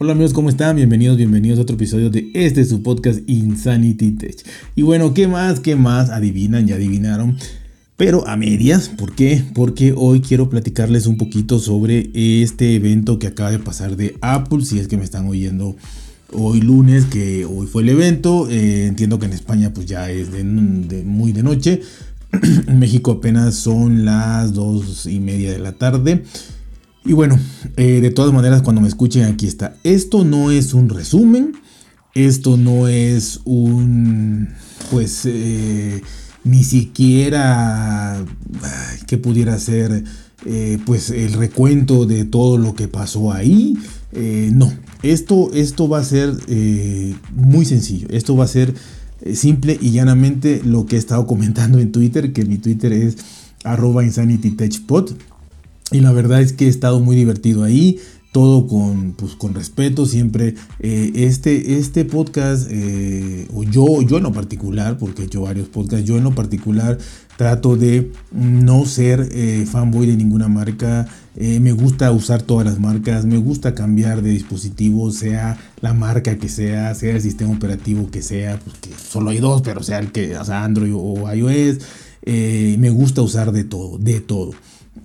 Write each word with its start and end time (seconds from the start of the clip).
Hola 0.00 0.12
amigos, 0.12 0.32
¿cómo 0.32 0.48
están? 0.48 0.76
Bienvenidos, 0.76 1.16
bienvenidos 1.16 1.58
a 1.58 1.62
otro 1.62 1.74
episodio 1.74 2.08
de 2.08 2.30
este 2.32 2.64
su 2.64 2.84
podcast 2.84 3.18
Insanity 3.28 4.12
Tech. 4.12 4.36
Y 4.76 4.82
bueno, 4.82 5.12
¿qué 5.12 5.26
más? 5.26 5.58
¿Qué 5.58 5.74
más? 5.74 6.10
Adivinan, 6.10 6.68
ya 6.68 6.76
adivinaron. 6.76 7.36
Pero 7.96 8.24
a 8.28 8.36
medias, 8.36 8.90
¿por 8.90 9.16
qué? 9.16 9.42
Porque 9.54 9.92
hoy 9.96 10.20
quiero 10.20 10.48
platicarles 10.48 11.08
un 11.08 11.16
poquito 11.16 11.58
sobre 11.58 12.12
este 12.14 12.76
evento 12.76 13.18
que 13.18 13.26
acaba 13.26 13.50
de 13.50 13.58
pasar 13.58 13.96
de 13.96 14.16
Apple, 14.20 14.64
si 14.64 14.78
es 14.78 14.86
que 14.86 14.96
me 14.96 15.02
están 15.02 15.26
oyendo 15.26 15.74
hoy 16.32 16.60
lunes, 16.60 17.06
que 17.06 17.44
hoy 17.44 17.66
fue 17.66 17.82
el 17.82 17.88
evento. 17.88 18.48
Eh, 18.48 18.86
entiendo 18.86 19.18
que 19.18 19.26
en 19.26 19.32
España 19.32 19.72
pues 19.74 19.86
ya 19.86 20.08
es 20.12 20.28
muy 20.44 21.32
de 21.32 21.42
noche. 21.42 21.80
en 22.68 22.78
México 22.78 23.10
apenas 23.10 23.56
son 23.56 24.04
las 24.04 24.54
dos 24.54 25.06
y 25.06 25.18
media 25.18 25.50
de 25.50 25.58
la 25.58 25.72
tarde. 25.72 26.22
Y 27.04 27.12
bueno, 27.12 27.38
eh, 27.76 28.00
de 28.00 28.10
todas 28.10 28.32
maneras, 28.32 28.62
cuando 28.62 28.80
me 28.80 28.88
escuchen, 28.88 29.24
aquí 29.24 29.46
está. 29.46 29.76
Esto 29.84 30.24
no 30.24 30.50
es 30.50 30.74
un 30.74 30.88
resumen, 30.88 31.52
esto 32.14 32.56
no 32.56 32.88
es 32.88 33.40
un, 33.44 34.48
pues, 34.90 35.22
eh, 35.24 36.02
ni 36.44 36.64
siquiera 36.64 38.24
que 39.06 39.16
pudiera 39.16 39.58
ser, 39.58 40.04
eh, 40.44 40.78
pues, 40.84 41.10
el 41.10 41.34
recuento 41.34 42.04
de 42.04 42.24
todo 42.24 42.58
lo 42.58 42.74
que 42.74 42.88
pasó 42.88 43.32
ahí. 43.32 43.78
no, 44.52 44.72
esto, 45.02 45.50
esto 45.52 45.88
va 45.88 45.98
a 46.00 46.04
ser 46.04 46.34
muy 47.34 47.64
sencillo. 47.64 48.08
Esto 48.10 48.36
va 48.36 48.44
a 48.44 48.48
ser 48.48 48.74
simple 49.34 49.78
y 49.80 49.90
llanamente 49.90 50.62
lo 50.64 50.86
que 50.86 50.96
he 50.96 50.98
estado 50.98 51.26
comentando 51.26 51.78
en 51.78 51.92
Twitter, 51.92 52.32
que 52.32 52.44
mi 52.44 52.58
Twitter 52.58 52.92
es 52.92 53.16
arroba 53.64 54.04
insanitytechpod. 54.04 55.12
Y 55.90 56.00
la 56.00 56.12
verdad 56.12 56.42
es 56.42 56.52
que 56.52 56.66
he 56.66 56.68
estado 56.68 57.00
muy 57.00 57.16
divertido 57.16 57.64
ahí, 57.64 57.98
todo 58.30 58.66
con, 58.66 59.12
pues, 59.12 59.34
con 59.34 59.54
respeto, 59.54 60.04
siempre. 60.04 60.54
Eh, 60.80 61.12
este, 61.14 61.78
este 61.78 62.04
podcast, 62.04 62.68
eh, 62.70 63.48
o 63.54 63.64
yo, 63.64 64.02
yo 64.02 64.18
en 64.18 64.24
lo 64.24 64.32
particular, 64.32 64.98
porque 64.98 65.22
he 65.22 65.24
hecho 65.24 65.42
varios 65.42 65.68
podcasts, 65.68 66.06
yo 66.06 66.18
en 66.18 66.24
lo 66.24 66.34
particular 66.34 66.98
trato 67.38 67.76
de 67.76 68.12
no 68.32 68.84
ser 68.84 69.28
eh, 69.32 69.64
fanboy 69.70 70.06
de 70.06 70.16
ninguna 70.16 70.48
marca. 70.48 71.06
me 71.36 71.72
gusta 71.72 72.10
usar 72.10 72.42
todas 72.42 72.66
las 72.66 72.80
marcas, 72.80 73.24
me 73.24 73.38
gusta 73.38 73.74
cambiar 73.74 74.22
de 74.22 74.30
dispositivo, 74.30 75.12
sea 75.12 75.56
la 75.80 75.94
marca 75.94 76.36
que 76.36 76.48
sea, 76.48 76.94
sea 76.96 77.14
el 77.14 77.22
sistema 77.22 77.52
operativo 77.52 78.10
que 78.10 78.22
sea, 78.22 78.58
porque 78.58 78.90
solo 78.96 79.30
hay 79.30 79.38
dos, 79.38 79.62
pero 79.62 79.82
sea 79.84 80.00
el 80.00 80.10
que, 80.10 80.36
sea, 80.44 80.64
Android 80.64 80.92
o 80.94 81.32
iOS. 81.32 81.78
me 82.26 82.90
gusta 82.90 83.22
usar 83.22 83.52
de 83.52 83.64
todo, 83.64 83.98
de 83.98 84.20
todo. 84.20 84.50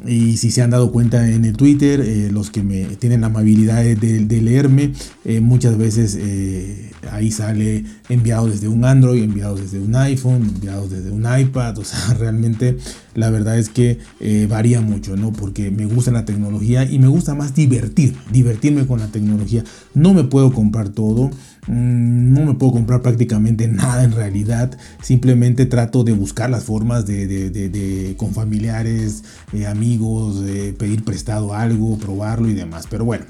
Y 0.06 0.38
si 0.38 0.52
se 0.52 0.62
han 0.62 0.70
dado 0.70 0.92
cuenta 0.92 1.30
en 1.30 1.46
el 1.46 1.56
Twitter, 1.56 2.02
eh, 2.02 2.30
los 2.32 2.50
que 2.52 2.62
me 2.64 2.84
tienen 2.98 3.22
la 3.22 3.28
amabilidad 3.28 3.84
de, 3.84 4.42
leerme, 4.42 4.92
eh, 5.24 5.40
muchas 5.40 5.78
veces 5.78 6.18
eh, 6.20 6.92
ahí 7.12 7.32
sale 7.32 7.86
enviado 8.10 8.48
desde 8.48 8.68
un 8.68 8.84
Android, 8.84 9.24
enviado 9.24 9.56
desde 9.56 9.80
un 9.80 9.96
iPhone, 9.96 10.44
enviado 10.56 10.88
desde 10.88 11.12
un 11.12 11.26
iPad. 11.26 11.78
O 11.84 11.86
sea, 11.86 12.14
realmente 12.14 12.78
la 13.14 13.30
verdad 13.30 13.60
es 13.60 13.68
que 13.68 14.00
varía 14.48 14.80
mucho, 14.80 15.18
¿no? 15.18 15.34
Porque 15.34 15.70
me 15.70 15.86
gusta 15.86 16.12
la 16.12 16.24
tecnología 16.24 16.90
y 16.90 16.98
me 16.98 17.08
gusta 17.08 17.36
más 17.36 17.54
divertir, 17.54 18.16
divertirme 18.32 18.88
con 18.88 19.00
la 19.00 19.08
tecnología. 19.08 19.66
No 19.94 20.14
me 20.14 20.24
puedo 20.24 20.54
comprar 20.54 20.90
todo. 20.90 21.30
Mm, 21.68 22.34
no 22.34 22.46
me 22.46 22.54
puedo 22.56 22.74
comprar 22.74 23.02
prácticamente 23.02 23.68
nada 23.68 24.04
en 24.04 24.12
realidad. 24.12 24.78
Simplemente 25.02 25.66
trato 25.66 26.04
de 26.04 26.14
buscar 26.14 26.50
las 26.50 26.64
formas 26.64 27.06
de, 27.06 28.16
con 28.18 28.34
familiares, 28.34 29.24
eh, 29.54 29.66
amigos, 29.66 30.44
de 30.44 30.74
pedir 30.74 31.04
prestado 31.04 31.54
algo, 31.54 31.98
probarlo 31.98 32.50
y 32.50 32.54
demás. 32.54 32.88
Pero 32.90 33.06
bueno, 33.06 33.26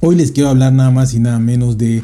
hoy 0.00 0.16
les 0.16 0.32
quiero 0.32 0.48
hablar 0.48 0.72
nada 0.72 0.90
más 0.90 1.14
y 1.14 1.20
nada 1.20 1.38
menos 1.38 1.78
de, 1.78 2.02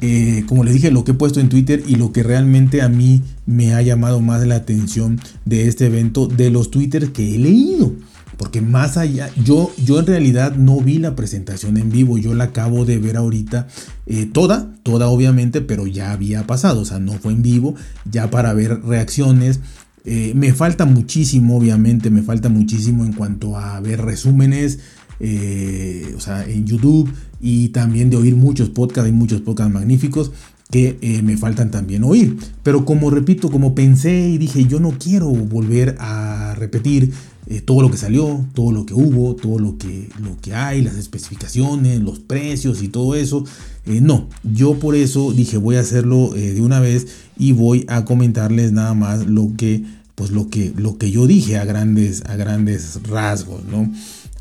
eh, 0.00 0.44
como 0.48 0.64
les 0.64 0.74
dije, 0.74 0.90
lo 0.90 1.04
que 1.04 1.12
he 1.12 1.14
puesto 1.14 1.40
en 1.40 1.48
Twitter 1.48 1.82
y 1.86 1.96
lo 1.96 2.12
que 2.12 2.22
realmente 2.22 2.82
a 2.82 2.88
mí 2.88 3.22
me 3.46 3.74
ha 3.74 3.82
llamado 3.82 4.20
más 4.20 4.46
la 4.46 4.56
atención 4.56 5.20
de 5.44 5.68
este 5.68 5.86
evento, 5.86 6.26
de 6.26 6.50
los 6.50 6.70
Twitter 6.70 7.12
que 7.12 7.34
he 7.34 7.38
leído. 7.38 7.92
Porque 8.36 8.60
más 8.60 8.96
allá, 8.96 9.30
yo, 9.44 9.72
yo 9.84 10.00
en 10.00 10.06
realidad 10.06 10.56
no 10.56 10.80
vi 10.80 10.98
la 10.98 11.14
presentación 11.14 11.76
en 11.76 11.90
vivo, 11.90 12.18
yo 12.18 12.34
la 12.34 12.44
acabo 12.44 12.84
de 12.84 12.98
ver 12.98 13.16
ahorita 13.16 13.68
eh, 14.06 14.26
toda, 14.26 14.74
toda 14.82 15.08
obviamente, 15.08 15.60
pero 15.60 15.86
ya 15.86 16.12
había 16.12 16.46
pasado, 16.46 16.80
o 16.80 16.84
sea, 16.84 16.98
no 16.98 17.12
fue 17.14 17.32
en 17.32 17.42
vivo, 17.42 17.74
ya 18.10 18.30
para 18.30 18.52
ver 18.54 18.82
reacciones. 18.82 19.60
Eh, 20.04 20.32
me 20.34 20.52
falta 20.52 20.84
muchísimo, 20.84 21.56
obviamente, 21.56 22.10
me 22.10 22.22
falta 22.22 22.48
muchísimo 22.48 23.04
en 23.04 23.12
cuanto 23.12 23.56
a 23.56 23.78
ver 23.80 24.00
resúmenes, 24.00 24.80
eh, 25.20 26.12
o 26.16 26.20
sea, 26.20 26.44
en 26.44 26.66
YouTube 26.66 27.12
y 27.40 27.68
también 27.68 28.10
de 28.10 28.16
oír 28.16 28.34
muchos 28.34 28.70
podcasts, 28.70 29.06
hay 29.06 29.12
muchos 29.12 29.42
podcasts 29.42 29.72
magníficos 29.72 30.32
que 30.70 31.20
me 31.22 31.36
faltan 31.36 31.70
también 31.70 32.02
oír. 32.02 32.38
Pero 32.62 32.86
como 32.86 33.10
repito, 33.10 33.50
como 33.50 33.74
pensé 33.74 34.30
y 34.30 34.38
dije, 34.38 34.64
yo 34.64 34.80
no 34.80 34.92
quiero 34.98 35.28
volver 35.28 35.96
a 35.98 36.54
repetir 36.56 37.12
eh, 37.46 37.60
todo 37.60 37.82
lo 37.82 37.90
que 37.90 37.96
salió, 37.96 38.44
todo 38.54 38.70
lo 38.70 38.86
que 38.86 38.94
hubo, 38.94 39.34
todo 39.34 39.58
lo 39.58 39.76
que, 39.76 40.08
lo 40.22 40.40
que 40.40 40.54
hay, 40.54 40.80
las 40.80 40.96
especificaciones, 40.96 42.00
los 42.00 42.20
precios 42.20 42.82
y 42.82 42.88
todo 42.88 43.16
eso. 43.16 43.44
Eh, 43.84 44.00
no, 44.00 44.28
yo 44.44 44.78
por 44.78 44.94
eso 44.94 45.32
dije 45.32 45.56
voy 45.56 45.76
a 45.76 45.80
hacerlo 45.80 46.36
eh, 46.36 46.52
de 46.52 46.60
una 46.60 46.78
vez 46.78 47.08
y 47.36 47.52
voy 47.52 47.84
a 47.88 48.04
comentarles 48.04 48.70
nada 48.70 48.94
más 48.94 49.26
lo 49.26 49.50
que, 49.56 49.82
pues 50.14 50.30
lo 50.30 50.48
que, 50.48 50.72
lo 50.76 50.98
que 50.98 51.10
yo 51.10 51.26
dije 51.26 51.58
a 51.58 51.64
grandes, 51.64 52.22
a 52.26 52.36
grandes 52.36 53.00
rasgos, 53.02 53.64
¿no? 53.64 53.92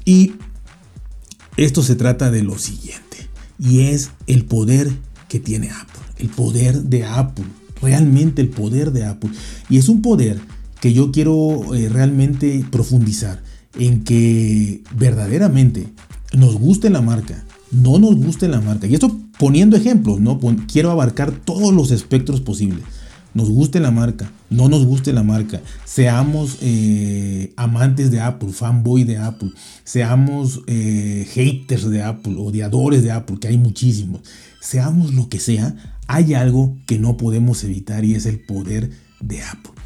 Y 0.06 0.34
esto 1.58 1.82
se 1.82 1.96
trata 1.96 2.30
de 2.30 2.44
lo 2.44 2.58
siguiente, 2.60 3.02
y 3.60 3.82
es 3.82 4.12
el 4.28 4.46
poder 4.46 4.92
que 5.28 5.40
tiene 5.40 5.70
Apple, 5.70 6.02
el 6.18 6.30
poder 6.30 6.84
de 6.84 7.06
Apple, 7.06 7.46
realmente 7.82 8.42
el 8.42 8.50
poder 8.50 8.92
de 8.92 9.06
Apple. 9.06 9.32
Y 9.70 9.78
es 9.78 9.90
un 9.90 10.02
poder 10.02 10.40
que 10.82 10.92
yo 10.94 11.12
quiero 11.12 11.74
eh, 11.74 11.88
realmente 11.88 12.66
profundizar 12.70 13.42
en 13.80 14.04
que 14.04 14.84
verdaderamente 14.98 15.88
nos 16.34 16.56
guste 16.56 16.90
la 16.90 17.02
marca, 17.02 17.46
no 17.72 18.00
nos 18.00 18.16
guste 18.16 18.50
la 18.50 18.60
marca. 18.60 18.88
Y 18.88 18.96
esto 18.96 19.18
poniendo 19.38 19.78
ejemplos, 19.78 20.20
¿no? 20.20 20.40
quiero 20.72 20.92
abarcar 20.92 21.32
todos 21.32 21.74
los 21.74 21.92
espectros 21.92 22.42
posibles. 22.42 22.84
Nos 23.34 23.50
guste 23.50 23.80
la 23.80 23.92
marca, 23.92 24.30
no 24.50 24.68
nos 24.68 24.86
guste 24.86 25.14
la 25.14 25.24
marca, 25.24 25.62
seamos 25.86 26.58
eh, 26.60 27.54
amantes 27.56 28.12
de 28.12 28.20
Apple, 28.20 28.50
fanboy 28.52 29.06
de 29.06 29.20
Apple, 29.20 29.52
seamos 29.86 30.62
eh, 30.68 31.26
haters 31.32 31.90
de 31.90 32.04
Apple, 32.04 32.36
odiadores 32.38 33.04
de 33.04 33.12
Apple, 33.12 33.38
que 33.40 33.48
hay 33.48 33.58
muchísimos, 33.58 34.20
seamos 34.60 35.14
lo 35.14 35.30
que 35.30 35.40
sea, 35.40 35.76
hay 36.08 36.34
algo 36.34 36.76
que 36.86 37.00
no 37.00 37.16
podemos 37.16 37.64
evitar 37.64 38.04
y 38.04 38.16
es 38.16 38.26
el 38.26 38.42
poder 38.42 38.92
de 39.22 39.42
Apple. 39.44 39.81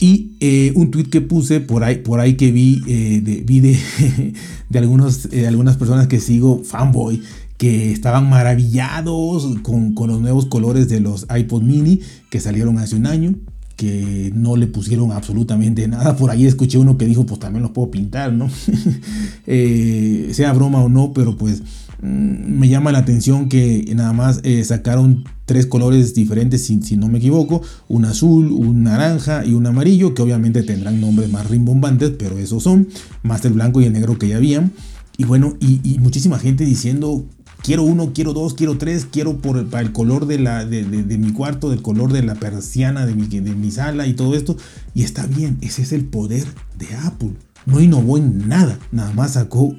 Y 0.00 0.32
eh, 0.40 0.72
un 0.76 0.90
tweet 0.90 1.04
que 1.04 1.20
puse 1.20 1.60
por 1.60 1.84
ahí, 1.84 1.96
por 1.96 2.20
ahí 2.20 2.34
que 2.34 2.50
vi, 2.50 2.82
eh, 2.88 3.20
de, 3.22 3.42
vi 3.42 3.60
de, 4.70 4.78
algunos, 4.78 5.28
eh, 5.30 5.46
algunas 5.46 5.76
personas 5.76 6.06
que 6.06 6.20
sigo, 6.20 6.62
fanboy, 6.64 7.22
que 7.58 7.92
estaban 7.92 8.30
maravillados 8.30 9.44
con, 9.62 9.92
con, 9.92 10.08
los 10.08 10.22
nuevos 10.22 10.46
colores 10.46 10.88
de 10.88 11.00
los 11.00 11.26
iPod 11.36 11.62
mini 11.62 12.00
que 12.30 12.40
salieron 12.40 12.78
hace 12.78 12.96
un 12.96 13.06
año, 13.06 13.34
que 13.76 14.32
no 14.34 14.56
le 14.56 14.68
pusieron 14.68 15.12
absolutamente 15.12 15.86
nada. 15.86 16.16
Por 16.16 16.30
ahí 16.30 16.46
escuché 16.46 16.78
uno 16.78 16.96
que 16.96 17.04
dijo, 17.04 17.26
pues 17.26 17.38
también 17.38 17.62
los 17.62 17.72
puedo 17.72 17.90
pintar, 17.90 18.32
¿no? 18.32 18.48
sea 19.46 20.52
broma 20.54 20.82
o 20.82 20.88
no, 20.88 21.12
pero 21.12 21.36
pues 21.36 21.62
me 22.02 22.68
llama 22.68 22.92
la 22.92 22.98
atención 22.98 23.48
que 23.48 23.92
nada 23.94 24.12
más 24.12 24.40
sacaron 24.64 25.24
tres 25.50 25.66
colores 25.66 26.14
diferentes, 26.14 26.64
si, 26.64 26.80
si, 26.80 26.96
no 26.96 27.08
me 27.08 27.18
equivoco, 27.18 27.60
un 27.88 28.04
azul, 28.04 28.52
un 28.52 28.84
naranja 28.84 29.44
y 29.44 29.54
un 29.54 29.66
amarillo, 29.66 30.14
que 30.14 30.22
obviamente 30.22 30.62
tendrán 30.62 31.00
nombres 31.00 31.28
más 31.28 31.50
rimbombantes, 31.50 32.10
pero 32.10 32.38
esos 32.38 32.62
son, 32.62 32.88
más 33.24 33.44
el 33.44 33.54
blanco 33.54 33.80
y 33.80 33.86
el 33.86 33.92
negro 33.92 34.16
que 34.16 34.28
ya 34.28 34.36
habían. 34.36 34.72
Y 35.16 35.24
bueno, 35.24 35.56
y, 35.60 35.98
muchísima 35.98 36.38
gente 36.38 36.64
diciendo, 36.64 37.26
quiero 37.62 37.82
uno, 37.82 38.12
quiero 38.14 38.32
dos, 38.32 38.54
quiero 38.54 38.78
tres, 38.78 39.06
quiero 39.10 39.38
por 39.38 39.68
para 39.68 39.82
el 39.82 39.92
color 39.92 40.26
de, 40.26 40.38
la, 40.38 40.64
de, 40.64 40.84
mi 41.18 41.32
cuarto, 41.32 41.68
del 41.68 41.82
color 41.82 42.12
de 42.12 42.22
la 42.22 42.36
persiana 42.36 43.04
de 43.04 43.14
mi, 43.14 43.26
de 43.26 43.54
mi 43.54 43.70
sala 43.70 44.06
y 44.06 44.14
todo 44.14 44.34
esto. 44.34 44.56
Y 44.94 45.02
está 45.02 45.26
bien, 45.26 45.58
ese 45.62 45.82
es 45.82 45.92
el 45.92 46.04
poder 46.04 46.46
de 46.78 46.94
Apple. 47.04 47.32
No 47.66 47.80
innovó 47.80 48.16
en 48.16 48.48
nada, 48.48 48.78
nada 48.92 49.12
más 49.12 49.32
sacó 49.32 49.74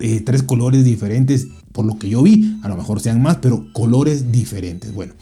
eh, 0.00 0.20
tres 0.20 0.42
colores 0.42 0.84
diferentes, 0.84 1.48
por 1.72 1.84
lo 1.84 1.98
que 1.98 2.08
yo 2.08 2.22
vi, 2.22 2.58
a 2.62 2.68
lo 2.68 2.76
mejor 2.76 3.00
sean 3.00 3.22
más, 3.22 3.36
pero 3.36 3.66
colores 3.72 4.32
diferentes. 4.32 4.92
Bueno, 4.94 5.14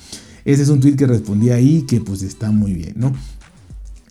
ese 0.44 0.62
es 0.62 0.68
un 0.68 0.80
tweet 0.80 0.96
que 0.96 1.06
respondí 1.06 1.50
ahí 1.50 1.82
que 1.82 2.00
pues 2.00 2.22
está 2.22 2.50
muy 2.50 2.74
bien, 2.74 2.94
¿no? 2.96 3.12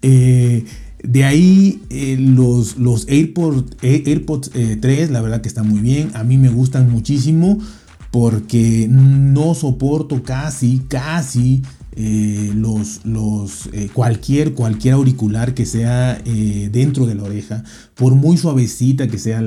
Eh, 0.02 0.66
de 1.04 1.24
ahí 1.26 1.84
eh, 1.90 2.18
los, 2.20 2.78
los 2.78 3.08
AirPods, 3.08 3.78
AirPods 3.82 4.52
3, 4.80 5.12
la 5.12 5.22
verdad 5.22 5.42
que 5.42 5.50
están 5.50 5.68
muy 5.68 5.80
bien, 5.80 6.12
a 6.14 6.24
mí 6.24 6.38
me 6.38 6.50
gustan 6.50 6.90
muchísimo 6.92 7.60
porque 8.12 8.88
no 8.90 9.54
soporto 9.56 10.24
casi, 10.24 10.84
casi 10.88 11.64
los, 11.96 13.06
los, 13.06 13.70
cualquier, 13.94 14.54
cualquier 14.54 14.96
auricular 14.96 15.54
que 15.54 15.66
sea 15.66 16.22
dentro 16.72 17.06
de 17.06 17.16
la 17.16 17.24
oreja, 17.24 17.64
por 17.96 18.16
muy 18.16 18.38
suavecita 18.38 19.08
que 19.08 19.18
sea 19.18 19.40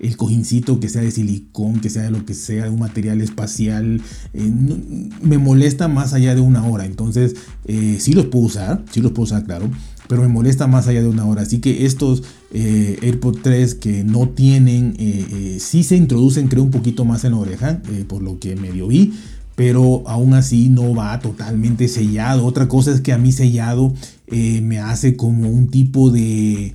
el 0.00 0.16
cojincito, 0.16 0.80
que 0.80 0.88
sea 0.88 1.02
de 1.02 1.10
silicón, 1.10 1.80
que 1.80 1.90
sea 1.90 2.02
de 2.02 2.10
lo 2.10 2.24
que 2.24 2.34
sea, 2.34 2.70
un 2.70 2.80
material 2.80 3.20
espacial, 3.20 4.00
me 4.32 5.38
molesta 5.38 5.88
más 5.88 6.12
allá 6.12 6.34
de 6.34 6.40
una 6.40 6.66
hora. 6.66 6.86
Entonces, 6.86 7.36
sí 7.66 8.12
los 8.12 8.26
puedo 8.26 8.46
usar, 8.46 8.84
sí 8.90 9.00
los 9.00 9.12
puedo 9.12 9.24
usar, 9.24 9.44
claro 9.44 9.70
pero 10.12 10.22
me 10.22 10.28
molesta 10.28 10.66
más 10.66 10.88
allá 10.88 11.00
de 11.00 11.08
una 11.08 11.24
hora. 11.24 11.40
Así 11.40 11.60
que 11.60 11.86
estos 11.86 12.22
eh, 12.52 12.98
AirPods 13.00 13.40
3 13.40 13.74
que 13.76 14.04
no 14.04 14.28
tienen, 14.28 14.94
eh, 14.98 15.26
eh, 15.30 15.56
sí 15.58 15.84
se 15.84 15.96
introducen 15.96 16.48
creo 16.48 16.62
un 16.62 16.70
poquito 16.70 17.06
más 17.06 17.24
en 17.24 17.32
la 17.32 17.38
oreja, 17.38 17.80
por 18.08 18.22
lo 18.22 18.38
que 18.38 18.54
medio 18.54 18.88
vi, 18.88 19.14
pero 19.54 20.02
aún 20.06 20.34
así 20.34 20.68
no 20.68 20.94
va 20.94 21.18
totalmente 21.20 21.88
sellado. 21.88 22.44
Otra 22.46 22.68
cosa 22.68 22.92
es 22.92 23.00
que 23.00 23.12
a 23.12 23.18
mí 23.18 23.32
sellado 23.32 23.92
me 24.28 24.78
hace 24.78 25.16
como 25.16 25.48
un 25.50 25.68
tipo 25.68 26.10
de, 26.10 26.74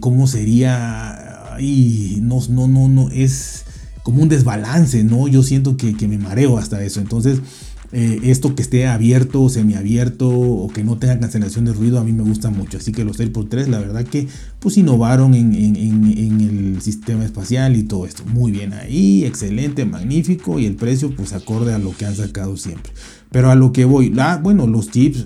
¿cómo 0.00 0.26
sería? 0.26 1.54
Ay, 1.54 2.18
no, 2.22 2.40
no, 2.48 2.68
no, 2.68 2.88
no, 2.88 3.10
es 3.10 3.64
como 4.02 4.22
un 4.22 4.28
desbalance, 4.28 5.04
¿no? 5.04 5.28
Yo 5.28 5.42
siento 5.42 5.76
que, 5.76 5.96
que 5.96 6.08
me 6.08 6.18
mareo 6.18 6.58
hasta 6.58 6.82
eso. 6.82 7.00
Entonces, 7.00 7.40
eh, 7.90 8.20
esto 8.24 8.54
que 8.54 8.60
esté 8.60 8.86
abierto 8.86 9.48
semiabierto 9.48 10.28
o 10.28 10.68
que 10.68 10.84
no 10.84 10.98
tenga 10.98 11.18
cancelación 11.18 11.64
de 11.64 11.72
ruido 11.72 11.98
a 11.98 12.04
mí 12.04 12.12
me 12.12 12.22
gusta 12.22 12.50
mucho. 12.50 12.76
Así 12.76 12.92
que 12.92 13.04
los 13.04 13.18
AirPods 13.18 13.48
3 13.48 13.68
la 13.68 13.78
verdad 13.78 14.04
que 14.04 14.28
pues 14.58 14.76
innovaron 14.76 15.34
en, 15.34 15.54
el 15.54 16.82
sistema 16.82 17.24
espacial 17.24 17.76
y 17.76 17.84
todo 17.84 18.04
esto. 18.04 18.24
Muy 18.26 18.52
bien 18.52 18.74
ahí, 18.74 19.24
excelente, 19.24 19.86
magnífico 19.86 20.58
y 20.58 20.66
el 20.66 20.76
precio 20.76 21.14
pues 21.16 21.32
acorde 21.32 21.72
a 21.72 21.78
lo 21.78 21.96
que 21.96 22.04
han 22.04 22.14
sacado 22.14 22.56
siempre. 22.56 22.92
Pero 23.30 23.50
a 23.50 23.54
lo 23.54 23.72
que 23.72 23.86
voy, 23.86 24.14
ah, 24.18 24.38
bueno, 24.42 24.66
los 24.66 24.90
chips, 24.90 25.24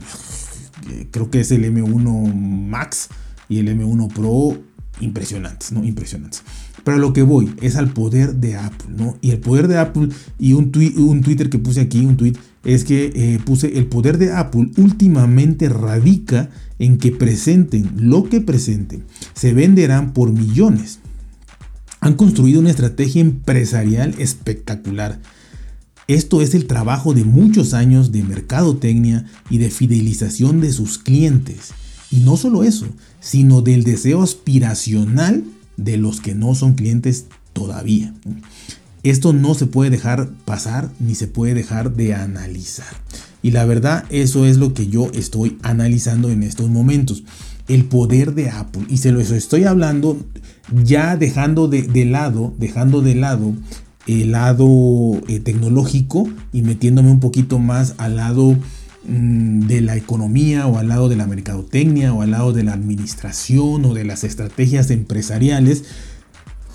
eh, 0.90 1.08
creo 1.10 1.30
que 1.30 1.40
es 1.40 1.50
el 1.50 1.64
M1 1.64 2.34
Max 2.34 3.08
y 3.48 3.58
el 3.58 3.68
M1 3.68 4.12
Pro 4.12 4.56
impresionantes, 5.00 5.72
¿no? 5.72 5.84
Impresionantes. 5.84 6.42
Pero 6.84 6.96
a 6.96 7.00
lo 7.00 7.12
que 7.12 7.22
voy 7.22 7.54
es 7.60 7.76
al 7.76 7.92
poder 7.92 8.36
de 8.36 8.56
Apple, 8.56 8.94
¿no? 8.96 9.16
Y 9.20 9.30
el 9.30 9.38
poder 9.38 9.68
de 9.68 9.78
Apple 9.78 10.08
y 10.38 10.52
un, 10.52 10.72
un 10.96 11.20
Twitter 11.22 11.50
que 11.50 11.58
puse 11.58 11.80
aquí, 11.80 12.04
un 12.04 12.16
tweet, 12.16 12.34
es 12.64 12.84
que 12.84 13.12
eh, 13.14 13.38
puse 13.44 13.78
el 13.78 13.86
poder 13.86 14.18
de 14.18 14.32
Apple 14.32 14.70
últimamente 14.76 15.68
radica 15.68 16.50
en 16.78 16.98
que 16.98 17.12
presenten 17.12 17.90
lo 17.96 18.24
que 18.24 18.40
presenten. 18.40 19.04
Se 19.34 19.52
venderán 19.52 20.12
por 20.12 20.32
millones. 20.32 21.00
Han 22.00 22.14
construido 22.14 22.60
una 22.60 22.70
estrategia 22.70 23.20
empresarial 23.20 24.14
espectacular. 24.18 25.20
Esto 26.08 26.42
es 26.42 26.54
el 26.54 26.66
trabajo 26.66 27.14
de 27.14 27.24
muchos 27.24 27.74
años 27.74 28.10
de 28.10 28.24
mercadotecnia 28.24 29.24
y 29.50 29.58
de 29.58 29.70
fidelización 29.70 30.60
de 30.60 30.72
sus 30.72 30.98
clientes. 30.98 31.72
Y 32.10 32.20
no 32.20 32.36
solo 32.36 32.64
eso, 32.64 32.86
sino 33.20 33.62
del 33.62 33.84
deseo 33.84 34.22
aspiracional 34.22 35.44
de 35.76 35.96
los 35.96 36.20
que 36.20 36.34
no 36.34 36.54
son 36.54 36.74
clientes 36.74 37.26
todavía. 37.52 38.12
Esto 39.02 39.32
no 39.32 39.54
se 39.54 39.66
puede 39.66 39.90
dejar 39.90 40.30
pasar 40.44 40.90
ni 41.00 41.14
se 41.14 41.26
puede 41.26 41.54
dejar 41.54 41.94
de 41.94 42.14
analizar. 42.14 42.94
Y 43.42 43.50
la 43.50 43.64
verdad, 43.64 44.04
eso 44.10 44.46
es 44.46 44.56
lo 44.56 44.74
que 44.74 44.86
yo 44.86 45.10
estoy 45.12 45.58
analizando 45.62 46.30
en 46.30 46.42
estos 46.42 46.68
momentos. 46.70 47.24
El 47.68 47.84
poder 47.84 48.34
de 48.34 48.50
Apple. 48.50 48.84
Y 48.88 48.98
se 48.98 49.12
lo 49.12 49.20
estoy 49.20 49.64
hablando 49.64 50.18
ya 50.84 51.16
dejando 51.16 51.68
de, 51.68 52.04
lado, 52.04 52.54
dejando 52.58 53.02
de 53.02 53.14
lado 53.14 53.54
el 54.06 54.32
lado 54.32 54.66
eh, 55.28 55.38
tecnológico 55.38 56.28
y 56.52 56.62
metiéndome 56.62 57.10
un 57.10 57.20
poquito 57.20 57.60
más 57.60 57.94
al 57.98 58.16
lado 58.16 58.56
Mm, 59.04 59.66
de 59.66 59.80
la 59.80 59.96
economía 59.96 60.68
o 60.68 60.78
al 60.78 60.86
lado 60.86 61.08
de 61.08 61.16
la 61.16 61.26
mercadotecnia 61.26 62.14
o 62.14 62.22
al 62.22 62.30
lado 62.30 62.52
de 62.52 62.62
la 62.62 62.72
administración 62.72 63.84
o 63.84 63.94
de 63.94 64.04
las 64.04 64.22
estrategias 64.22 64.92
empresariales, 64.92 65.84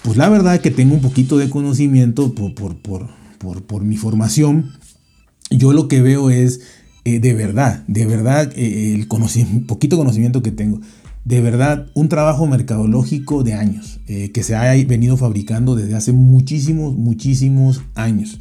pues 0.08 0.16
la 0.16 0.30
verdad 0.30 0.62
que 0.62 0.72
tengo 0.72 0.94
un 0.94 1.02
poquito 1.02 1.38
de 1.38 1.50
conocimiento 1.50 2.34
por, 2.34 2.54
por, 2.78 3.84
mi 3.84 3.98
formación. 3.98 4.72
Yo 5.50 5.74
lo 5.74 5.90
que 5.90 6.02
veo 6.02 6.30
es, 6.30 6.62
eh, 7.04 7.20
de 7.20 7.34
verdad, 7.34 7.84
de 7.88 8.06
verdad, 8.06 8.50
eh, 8.56 8.94
el 8.96 9.06
poquito 9.66 9.98
conocimiento 9.98 10.42
que 10.42 10.52
tengo, 10.54 10.80
de 11.26 11.42
verdad, 11.42 11.88
un 11.94 12.08
trabajo 12.08 12.48
mercadológico 12.48 13.44
de 13.44 13.56
años, 13.56 14.00
eh, 14.08 14.32
que 14.32 14.44
se 14.44 14.56
ha 14.56 14.72
venido 14.86 15.18
fabricando 15.18 15.76
desde 15.76 15.96
hace 15.96 16.14
muchísimos, 16.14 16.96
muchísimos 16.96 17.82
años. 17.94 18.40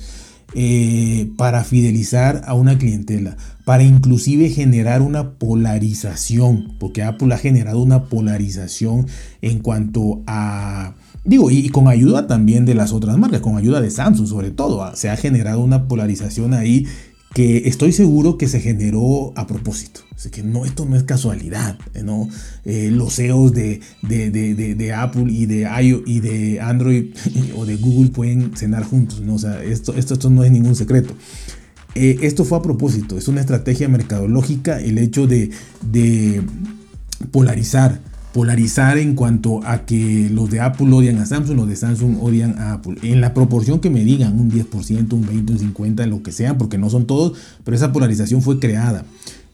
Para 1.36 1.64
fidelizar 1.64 2.42
a 2.46 2.54
una 2.54 2.78
clientela, 2.78 3.36
para 3.64 3.82
inclusive 3.82 4.48
generar 4.48 5.02
una 5.02 5.32
polarización, 5.32 6.76
porque 6.78 7.02
Apple 7.02 7.34
ha 7.34 7.38
generado 7.38 7.82
una 7.82 8.04
polarización 8.04 9.06
en 9.42 9.58
cuanto 9.58 10.22
a, 10.26 10.94
digo, 11.26 11.50
y, 11.50 11.68
con 11.68 11.88
ayuda 11.88 12.26
también 12.26 12.64
de 12.64 12.74
las 12.74 12.92
otras 12.92 13.18
marcas, 13.18 13.40
con 13.40 13.56
ayuda 13.56 13.80
de 13.80 13.90
Samsung 13.90 14.26
sobre 14.26 14.50
todo, 14.50 14.82
ah, 14.82 14.94
se 14.96 15.10
ha 15.10 15.16
generado 15.16 15.60
una 15.60 15.88
polarización 15.88 16.54
ahí 16.54 16.86
que 17.34 17.68
estoy 17.68 17.92
seguro 17.92 18.38
que 18.38 18.48
se 18.48 18.60
generó 18.60 19.32
a 19.36 19.46
propósito. 19.46 20.00
Así 20.14 20.30
que 20.30 20.42
no, 20.42 20.64
esto 20.64 20.86
no 20.86 20.96
es 20.96 21.02
casualidad, 21.02 21.78
¿no? 22.02 22.30
Eh, 22.64 22.90
los 22.90 23.16
CEOs 23.16 23.52
de, 23.52 23.80
de, 24.00 24.92
Apple 24.94 25.26
y 25.28 25.44
de 25.44 25.68
iOS 25.82 26.02
y 26.06 26.20
de 26.20 26.60
Android 26.60 27.14
o 27.56 27.66
de 27.66 27.76
Google 27.76 28.10
pueden 28.10 28.56
cenar 28.56 28.84
juntos, 28.84 29.20
¿no? 29.20 29.34
O 29.34 29.38
sea, 29.38 29.62
esto, 29.62 29.92
esto, 29.94 30.14
esto 30.14 30.30
no 30.30 30.44
es 30.44 30.50
ningún 30.50 30.74
secreto. 30.76 31.12
Eh, 31.94 32.20
esto 32.22 32.46
fue 32.46 32.56
a 32.56 32.62
propósito, 32.62 33.18
es 33.18 33.28
una 33.28 33.40
estrategia 33.40 33.88
mercadológica 33.88 34.80
el 34.80 34.96
hecho 34.96 35.26
de, 35.26 35.50
de 35.82 36.42
polarizar 37.30 38.00
polarizar 38.36 38.98
en 38.98 39.14
cuanto 39.14 39.64
a 39.64 39.86
que 39.86 40.28
los 40.30 40.50
de 40.50 40.60
Apple 40.60 40.92
odian 40.92 41.16
a 41.16 41.24
Samsung, 41.24 41.56
los 41.56 41.68
de 41.68 41.74
Samsung 41.74 42.18
odian 42.20 42.58
a 42.58 42.74
Apple. 42.74 42.96
En 43.02 43.22
la 43.22 43.32
proporción 43.32 43.80
que 43.80 43.88
me 43.88 44.04
digan, 44.04 44.38
un 44.38 44.50
10%, 44.50 45.10
un 45.14 45.26
20%, 45.26 45.50
un 45.52 45.74
50%, 45.74 46.04
lo 46.04 46.22
que 46.22 46.32
sea, 46.32 46.58
porque 46.58 46.76
no 46.76 46.90
son 46.90 47.06
todos, 47.06 47.32
pero 47.64 47.74
esa 47.74 47.94
polarización 47.94 48.42
fue 48.42 48.58
creada. 48.58 49.06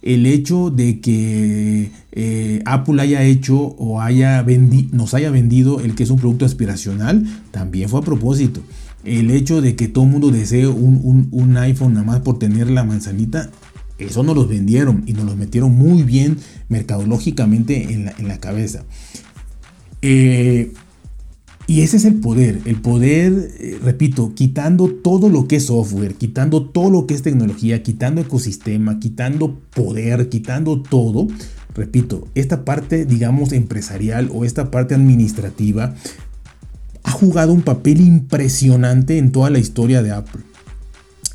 El 0.02 0.26
hecho 0.26 0.70
de 0.70 0.98
que 0.98 1.92
eh, 2.10 2.60
Apple 2.64 3.00
haya 3.00 3.22
hecho 3.22 3.56
o 3.56 4.00
haya 4.00 4.44
nos 4.90 5.14
haya 5.14 5.30
vendido 5.30 5.78
el 5.78 5.94
que 5.94 6.02
es 6.02 6.10
un 6.10 6.18
producto 6.18 6.44
aspiracional, 6.44 7.24
también 7.52 7.88
fue 7.88 8.00
a 8.00 8.02
propósito. 8.02 8.62
El 9.04 9.30
hecho 9.30 9.62
de 9.62 9.76
que 9.76 9.86
todo 9.86 10.02
el 10.02 10.10
mundo 10.10 10.32
desee 10.32 10.66
un, 10.66 11.28
un 11.30 11.56
iPhone 11.56 11.94
nada 11.94 12.04
más 12.04 12.18
por 12.18 12.40
tener 12.40 12.68
la 12.68 12.82
manzanita, 12.82 13.48
eso 14.02 14.22
nos 14.22 14.34
los 14.34 14.48
vendieron 14.48 15.04
y 15.06 15.12
nos 15.12 15.24
los 15.24 15.36
metieron 15.36 15.72
muy 15.72 16.02
bien 16.02 16.38
mercadológicamente 16.68 17.92
en 17.92 18.28
la, 18.28 18.38
cabeza. 18.38 18.84
Eh, 20.00 20.72
y 21.66 21.82
ese 21.82 21.96
es 21.96 22.04
el 22.04 22.16
poder, 22.16 22.60
el 22.64 22.76
poder, 22.76 23.52
eh, 23.58 23.78
repito, 23.82 24.34
quitando 24.34 24.88
todo 24.88 25.28
lo 25.28 25.46
que 25.46 25.56
es 25.56 25.66
software, 25.66 26.14
quitando 26.14 26.64
todo 26.64 26.90
lo 26.90 27.06
que 27.06 27.14
es 27.14 27.22
tecnología, 27.22 27.82
quitando 27.82 28.20
ecosistema, 28.20 28.98
quitando 28.98 29.58
poder, 29.74 30.28
quitando 30.28 30.82
todo. 30.82 31.28
Repito, 31.74 32.28
esta 32.34 32.64
parte, 32.64 33.06
digamos, 33.06 33.52
empresarial 33.52 34.28
o 34.34 34.44
esta 34.44 34.70
parte 34.70 34.94
administrativa 34.94 35.94
ha 37.04 37.10
jugado 37.10 37.52
un 37.52 37.62
papel 37.62 38.00
impresionante 38.00 39.18
en 39.18 39.32
toda 39.32 39.50
la 39.50 39.58
historia 39.58 40.02
de 40.02 40.10
Apple 40.10 40.42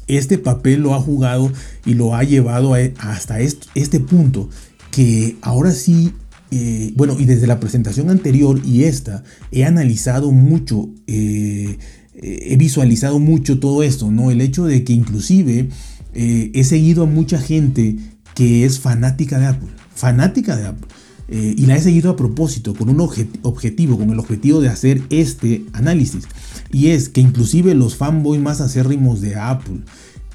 este 0.07 0.37
papel 0.37 0.81
lo 0.81 0.95
ha 0.95 1.01
jugado 1.01 1.51
y 1.85 1.93
lo 1.93 2.15
ha 2.15 2.23
llevado 2.23 2.73
hasta 2.99 3.39
este 3.39 3.99
punto 3.99 4.49
que 4.91 5.35
ahora 5.41 5.71
sí, 5.71 6.13
eh, 6.49 6.91
bueno, 6.95 7.17
y 7.19 7.25
desde 7.25 7.47
la 7.47 7.59
presentación 7.59 8.09
anterior 8.09 8.59
y 8.65 8.85
esta, 8.85 9.23
he 9.51 9.63
analizado 9.65 10.31
mucho, 10.31 10.89
eh, 11.05 11.77
he 12.15 12.57
visualizado 12.57 13.19
mucho 13.19 13.59
todo 13.59 13.83
esto, 13.83 14.09
¿no? 14.09 14.31
El 14.31 14.41
hecho 14.41 14.65
de 14.65 14.83
que 14.83 14.93
inclusive 14.93 15.69
eh, 16.15 16.51
he 16.53 16.63
seguido 16.63 17.03
a 17.03 17.05
mucha 17.05 17.39
gente 17.39 17.97
que 18.33 18.65
es 18.65 18.79
fanática 18.79 19.37
de 19.37 19.45
Apple, 19.45 19.69
fanática 19.93 20.55
de 20.55 20.67
Apple. 20.67 20.87
y 21.29 21.65
la 21.65 21.75
he 21.75 21.81
seguido 21.81 22.09
a 22.09 22.15
propósito, 22.15 22.73
con 22.73 22.87
un 22.87 23.01
objetivo, 23.01 23.97
con 23.97 24.09
el 24.09 24.17
objetivo 24.17 24.61
de 24.61 24.69
hacer 24.69 25.01
este 25.09 25.65
análisis. 25.73 26.23
Y 26.71 26.87
es 26.87 27.09
que 27.09 27.21
inclusive 27.21 27.75
los 27.75 27.95
fanboys 27.95 28.41
más 28.41 28.61
acérrimos 28.61 29.21
de 29.21 29.35
Apple 29.35 29.81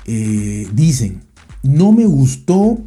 eh, 0.07 0.67
dicen, 0.75 1.23
no 1.63 1.93
me 1.93 2.07
gustó 2.07 2.79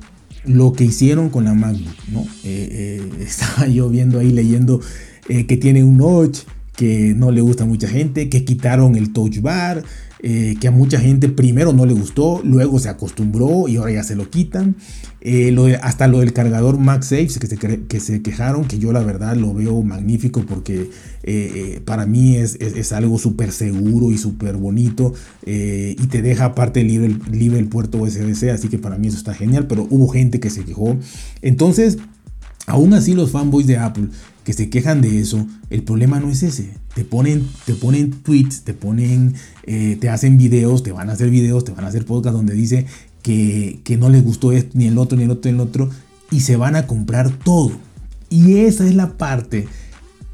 lo 0.44 0.74
que 0.74 0.86
hicieron 0.86 1.30
con 1.30 1.46
la 1.46 1.54
MacBook, 1.54 1.96
¿no? 2.12 2.22
Eh, 2.44 3.02
eh, 3.04 3.10
estaba 3.22 3.68
yo 3.68 3.90
viendo 3.90 4.20
ahí 4.20 4.32
leyendo 4.32 4.82
que 5.28 5.58
tiene 5.58 5.84
un 5.84 5.98
notch, 5.98 6.42
que 6.76 7.16
no 7.16 7.32
le 7.32 7.42
gusta 7.42 7.64
a 7.64 7.68
mucha 7.68 7.88
gente, 7.88 8.30
que 8.30 8.46
quitaron 8.46 8.96
el 8.96 9.12
touch 9.12 9.42
bar, 9.42 9.84
eh, 10.28 10.56
que 10.60 10.68
a 10.68 10.72
mucha 10.72 11.00
gente 11.00 11.30
primero 11.30 11.72
no 11.72 11.86
le 11.86 11.94
gustó, 11.94 12.42
luego 12.44 12.80
se 12.80 12.90
acostumbró 12.90 13.68
y 13.68 13.76
ahora 13.76 13.92
ya 13.92 14.04
se 14.04 14.16
lo 14.16 14.28
quitan. 14.32 14.76
Eh, 15.22 15.52
lo 15.52 15.68
hasta 15.84 16.08
lo 16.08 16.22
del 16.22 16.34
cargador 16.34 16.80
MagSafe 16.80 17.28
que 17.28 17.86
que 17.88 18.00
se 18.00 18.24
quejaron, 18.24 18.66
que 18.66 18.80
yo 18.80 18.92
la 18.92 19.04
verdad 19.04 19.36
lo 19.36 19.54
veo 19.54 19.84
magnífico 19.84 20.44
porque 20.44 20.90
eh, 21.22 21.80
para 21.86 22.08
mí 22.08 22.38
es, 22.38 22.56
es, 22.56 22.92
algo 22.92 23.20
súper 23.20 23.52
seguro 23.52 24.12
y 24.12 24.18
súper 24.18 24.58
bonito 24.58 25.14
y 25.46 26.08
te 26.08 26.24
deja 26.24 26.46
aparte 26.46 26.84
libre 26.84 27.60
el 27.60 27.68
puerto 27.68 28.00
USB-C, 28.00 28.50
así 28.50 28.68
que 28.68 28.80
para 28.80 28.98
mí 28.98 29.10
eso 29.10 29.18
está 29.18 29.36
genial, 29.36 29.68
pero 29.68 29.86
hubo 29.92 30.08
gente 30.08 30.40
que 30.40 30.50
se 30.50 30.64
quejó. 30.64 30.98
Entonces, 31.44 32.00
aún 32.66 32.96
así 32.96 33.14
los 33.14 33.30
fanboys 33.30 33.68
de 33.68 33.78
Apple 33.78 34.08
que 34.46 34.54
se 34.54 34.70
quejan 34.70 35.02
de 35.02 35.20
eso, 35.20 35.46
el 35.72 35.84
problema 35.84 36.20
no 36.20 36.30
es 36.30 36.44
ese. 36.44 36.70
Te 36.94 37.04
ponen, 37.04 37.46
te 37.66 37.74
ponen 37.74 38.12
tweets, 38.12 38.62
te 38.62 38.74
ponen, 38.74 39.34
eh, 39.64 39.98
te 40.00 40.08
hacen 40.08 40.38
videos, 40.38 40.84
te 40.84 40.92
van 40.92 41.10
a 41.10 41.14
hacer 41.14 41.32
videos, 41.32 41.66
te 41.66 41.74
van 41.74 41.84
a 41.84 41.88
hacer 41.88 42.06
podcast 42.06 42.36
donde 42.36 42.54
dice 42.54 42.86
que, 43.24 43.82
que 43.84 43.98
no 43.98 44.08
les 44.08 44.24
gustó 44.24 44.52
esto, 44.52 44.78
ni 44.78 44.86
el 44.86 45.00
otro, 45.00 45.18
ni 45.18 45.24
el 45.24 45.32
otro, 45.32 45.52
ni 45.52 45.56
el 45.56 45.62
otro, 45.62 45.90
y 46.30 46.42
se 46.42 46.56
van 46.56 46.76
a 46.76 46.86
comprar 46.86 47.32
todo. 47.32 47.72
Y 48.30 48.58
esa 48.58 48.88
es 48.88 48.94
la 48.94 49.18
parte 49.18 49.68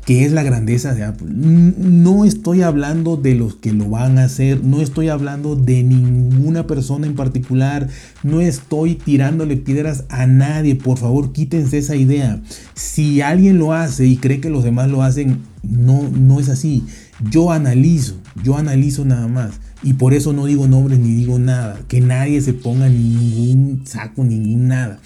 que 0.06 0.26
es 0.26 0.32
la 0.32 0.44
grandeza 0.44 0.94
de 0.94 1.04
Apple. 1.04 1.28
No 1.32 2.26
estoy 2.26 2.62
hablando 2.62 3.18
de 3.18 3.36
los 3.36 3.56
que 3.56 3.72
lo 3.72 3.90
van 3.90 4.18
a 4.18 4.26
hacer, 4.26 4.64
no 4.64 4.82
estoy 4.82 5.10
hablando 5.10 5.56
de 5.56 5.84
ninguna 5.84 6.66
persona 6.68 7.08
en 7.08 7.16
particular, 7.16 7.88
no 8.24 8.42
estoy 8.42 8.96
tirándole 8.96 9.58
piedras 9.58 10.06
a 10.10 10.26
nadie, 10.26 10.76
por 10.76 10.98
favor 10.98 11.34
quítense 11.34 11.78
esa 11.78 11.96
idea. 11.96 12.42
Si 12.74 13.22
alguien 13.22 13.60
lo 13.60 13.74
hace 13.74 14.08
y 14.08 14.18
cree 14.18 14.42
que 14.42 14.50
los 14.50 14.64
demás 14.64 14.90
lo 14.90 15.04
hacen, 15.04 15.40
no, 15.64 16.10
no 16.10 16.40
es 16.40 16.50
así. 16.50 16.84
Yo 17.30 17.52
analizo, 17.52 18.16
yo 18.44 18.58
analizo 18.58 19.06
nada 19.06 19.28
más. 19.28 19.60
Y 19.84 19.94
por 19.94 20.14
eso 20.14 20.34
no 20.34 20.46
digo 20.46 20.68
nombres 20.68 21.00
ni 21.00 21.14
digo 21.14 21.40
nada. 21.40 21.80
Que 21.88 22.02
nadie 22.02 22.42
se 22.42 22.54
ponga 22.54 22.88
ningún 22.90 23.82
saco, 23.86 24.24
ningún 24.24 24.68
nada. 24.68 25.00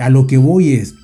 A 0.00 0.10
lo 0.10 0.26
que 0.26 0.36
voy 0.36 0.72
es, 0.72 0.94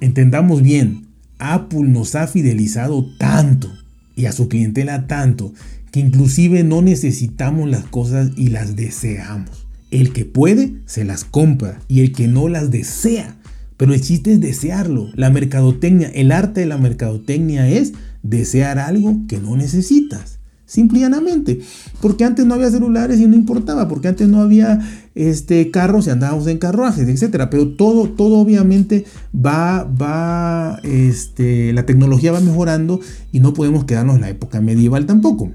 entendamos 0.00 0.62
bien, 0.62 1.03
Apple 1.38 1.84
nos 1.84 2.14
ha 2.14 2.26
fidelizado 2.26 3.06
tanto 3.18 3.72
y 4.16 4.26
a 4.26 4.32
su 4.32 4.48
clientela 4.48 5.06
tanto 5.06 5.52
que 5.90 6.00
inclusive 6.00 6.64
no 6.64 6.82
necesitamos 6.82 7.68
las 7.70 7.84
cosas 7.84 8.30
y 8.36 8.48
las 8.48 8.76
deseamos. 8.76 9.66
El 9.90 10.12
que 10.12 10.24
puede 10.24 10.74
se 10.86 11.04
las 11.04 11.24
compra 11.24 11.80
y 11.86 12.00
el 12.00 12.12
que 12.12 12.26
no 12.26 12.48
las 12.48 12.70
desea. 12.70 13.36
Pero 13.76 13.94
el 13.94 14.00
chiste 14.00 14.32
es 14.32 14.40
desearlo. 14.40 15.10
La 15.14 15.30
mercadotecnia, 15.30 16.08
el 16.08 16.32
arte 16.32 16.60
de 16.60 16.66
la 16.66 16.78
mercadotecnia 16.78 17.68
es 17.68 17.92
desear 18.22 18.78
algo 18.78 19.20
que 19.28 19.38
no 19.38 19.56
necesitas. 19.56 20.38
Simple 20.66 20.98
y 20.98 21.02
llanamente. 21.02 21.60
Porque 22.00 22.24
antes 22.24 22.46
no 22.46 22.54
había 22.54 22.70
celulares 22.70 23.20
y 23.20 23.26
no 23.26 23.36
importaba. 23.36 23.88
Porque 23.88 24.08
antes 24.08 24.28
no 24.28 24.40
había 24.40 24.80
este, 25.14 25.70
carros 25.70 26.06
y 26.06 26.10
andábamos 26.10 26.46
en 26.46 26.58
carruajes, 26.58 27.08
etc. 27.08 27.46
Pero 27.50 27.68
todo, 27.68 28.08
todo 28.08 28.38
obviamente 28.38 29.04
va, 29.34 29.84
va, 29.84 30.80
este, 30.82 31.72
la 31.72 31.86
tecnología 31.86 32.32
va 32.32 32.40
mejorando 32.40 33.00
y 33.32 33.40
no 33.40 33.52
podemos 33.52 33.84
quedarnos 33.84 34.16
en 34.16 34.22
la 34.22 34.30
época 34.30 34.60
medieval 34.60 35.06
tampoco. 35.06 35.50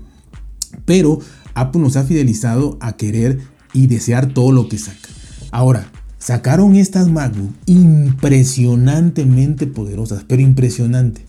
Pero 0.85 1.19
Apple 1.55 1.81
nos 1.81 1.97
ha 1.97 2.03
fidelizado 2.03 2.77
a 2.79 2.93
querer 2.93 3.39
y 3.73 3.87
desear 3.87 4.33
todo 4.33 4.51
lo 4.51 4.69
que 4.69 4.77
saca. 4.77 5.09
Ahora, 5.51 5.91
sacaron 6.19 6.75
estas 6.75 7.09
MacBook 7.09 7.51
impresionantemente 7.65 9.67
poderosas, 9.67 10.23
pero 10.27 10.41
impresionante. 10.41 11.25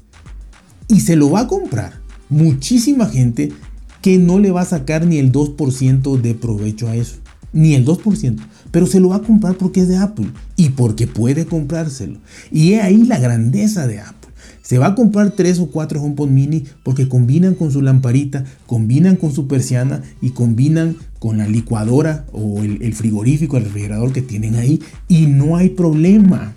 Y 0.88 1.00
se 1.00 1.16
lo 1.16 1.30
va 1.30 1.40
a 1.40 1.46
comprar 1.46 2.00
muchísima 2.28 3.06
gente 3.06 3.52
que 4.00 4.18
no 4.18 4.38
le 4.38 4.50
va 4.50 4.62
a 4.62 4.66
sacar 4.66 5.06
ni 5.06 5.18
el 5.18 5.32
2% 5.32 6.20
de 6.20 6.34
provecho 6.34 6.88
a 6.88 6.96
eso. 6.96 7.16
Ni 7.52 7.74
el 7.74 7.84
2%. 7.84 8.36
Pero 8.70 8.86
se 8.86 9.00
lo 9.00 9.08
va 9.08 9.16
a 9.16 9.22
comprar 9.22 9.56
porque 9.56 9.80
es 9.80 9.88
de 9.88 9.96
Apple 9.96 10.30
y 10.56 10.70
porque 10.70 11.06
puede 11.06 11.46
comprárselo. 11.46 12.18
Y 12.50 12.74
es 12.74 12.82
ahí 12.82 13.04
la 13.04 13.18
grandeza 13.18 13.86
de 13.86 14.00
Apple. 14.00 14.20
Se 14.62 14.78
va 14.78 14.88
a 14.88 14.94
comprar 14.94 15.32
tres 15.32 15.58
o 15.58 15.66
cuatro 15.66 16.00
HomePod 16.00 16.28
mini 16.28 16.64
porque 16.84 17.08
combinan 17.08 17.54
con 17.54 17.72
su 17.72 17.82
lamparita, 17.82 18.44
combinan 18.66 19.16
con 19.16 19.32
su 19.32 19.48
persiana 19.48 20.02
y 20.20 20.30
combinan 20.30 20.96
con 21.18 21.38
la 21.38 21.48
licuadora 21.48 22.24
o 22.32 22.62
el, 22.62 22.94
frigorífico, 22.94 23.56
el 23.56 23.64
refrigerador 23.64 24.12
que 24.12 24.22
tienen 24.22 24.54
ahí 24.54 24.80
y 25.08 25.26
no 25.26 25.56
hay 25.56 25.70
problema. 25.70 26.54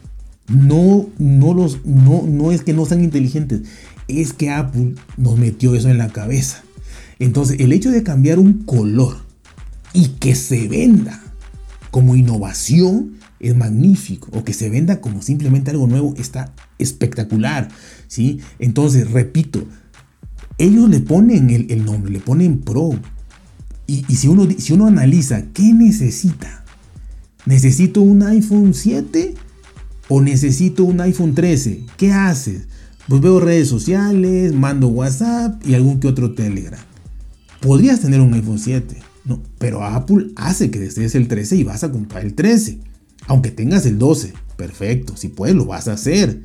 No, 0.48 1.08
no, 1.18 1.54
los, 1.54 1.86
no, 1.86 2.24
no 2.28 2.52
es 2.52 2.62
que 2.62 2.74
no 2.74 2.86
sean 2.86 3.04
inteligentes, 3.04 3.62
es 4.08 4.34
que 4.34 4.52
Apple 4.52 4.96
nos 5.18 5.38
metió 5.38 5.74
eso 5.74 5.90
en 5.90 5.98
la 5.98 6.10
cabeza. 6.10 6.64
Entonces, 7.20 7.60
el 7.60 7.72
hecho 7.72 7.91
de 7.91 8.03
cambiar 8.03 8.39
un 8.39 8.63
color 8.63 9.17
y 9.93 10.10
que 10.20 10.36
se 10.36 10.67
venda 10.67 11.22
como 11.91 12.15
innovación 12.15 13.13
es 13.39 13.55
magnífico. 13.55 14.29
O 14.34 14.43
que 14.43 14.53
se 14.53 14.70
venda 14.70 15.01
como 15.01 15.22
simplemente 15.22 15.72
algo 15.72 15.88
nuevo 15.88 16.13
está 16.17 16.53
espectacular. 16.79 17.70
¿sí? 18.08 18.39
Entonces, 18.58 19.12
repito, 19.12 19.65
ellos 20.58 20.89
le 20.89 21.00
ponen 21.01 21.50
el, 21.50 21.86
nombre, 21.86 22.12
le 22.12 22.20
ponen 22.20 22.60
Pro. 22.60 22.91
Y, 23.86 24.03
si, 24.15 24.27
uno, 24.27 24.48
si 24.58 24.74
uno 24.74 24.88
analiza, 24.88 25.43
¿qué 25.53 25.74
necesita? 25.74 26.63
¿Necesito 27.46 28.01
un 28.01 28.24
iPhone 28.24 28.74
7 28.74 29.36
o 30.08 30.22
necesito 30.22 30.86
un 30.86 31.01
iPhone 31.01 31.36
13? 31.36 31.86
¿Qué 31.98 32.13
haces? 32.13 32.63
Pues 33.08 33.22
veo 33.22 33.41
redes 33.41 33.67
sociales, 33.67 34.53
mando 34.53 34.88
WhatsApp 34.88 35.62
y 35.67 35.74
algún 35.74 36.00
que 36.00 36.08
otro 36.08 36.34
Telegram. 36.34 36.79
Podrías 37.63 38.01
tener 38.01 38.20
un 38.20 38.34
iPhone 38.34 38.60
7, 38.60 38.98
¿no? 39.24 39.41
Pero 39.58 39.86
Apple 39.86 40.32
hace 40.36 40.70
que 40.70 40.79
desees 40.79 41.15
el 41.15 41.29
13 41.29 41.55
y 41.55 41.63
vas 41.63 41.86
a 41.86 41.91
comprar 41.91 42.25
el 42.25 42.34
13. 42.34 42.79
Aunque 43.27 43.51
tengas 43.51 43.86
el 43.86 43.98
12, 43.98 44.34
perfecto, 44.58 45.15
si 45.15 45.29
puedes 45.29 45.55
lo 45.55 45.65
vas 45.65 45.88
a 45.88 45.93
hacer. 45.93 46.41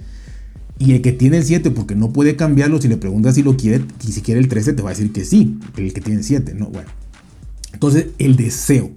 Y 0.79 0.93
el 0.93 1.03
que 1.03 1.11
tiene 1.11 1.39
el 1.39 1.45
7 1.45 1.73
porque 1.73 1.97
no 1.97 2.13
puede 2.13 2.37
cambiarlo, 2.37 2.81
si 2.81 2.87
le 2.87 2.97
preguntas 2.97 3.35
si 3.35 3.43
lo 3.43 3.57
quiere, 3.57 3.85
y 4.07 4.13
si 4.13 4.23
quiere 4.23 4.41
el 4.41 4.47
13 4.47 4.75
te 4.75 4.83
va 4.83 4.91
a 4.91 4.93
decir 4.93 5.11
que 5.11 5.25
sí, 5.25 5.59
el 5.77 5.93
que 5.93 6.01
tiene 6.01 6.21
el 6.21 6.25
7, 6.25 6.55
¿no? 6.55 6.67
Bueno. 6.67 6.89
Entonces, 7.73 8.07
el 8.19 8.37
deseo. 8.37 8.93